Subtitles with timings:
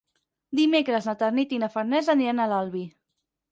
[0.59, 2.85] Dimecres na Tanit i na Farners aniran a l'Albi.